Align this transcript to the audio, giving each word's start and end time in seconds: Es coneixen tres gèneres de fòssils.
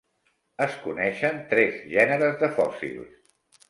Es 0.65 0.77
coneixen 0.85 1.39
tres 1.53 1.79
gèneres 1.95 2.43
de 2.43 2.53
fòssils. 2.61 3.19